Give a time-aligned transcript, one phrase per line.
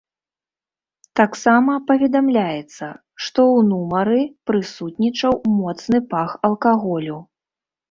[1.19, 2.87] Таксама паведамляецца,
[3.25, 4.21] што ў нумары
[4.53, 7.17] прысутнічаў моцны пах алкаголю.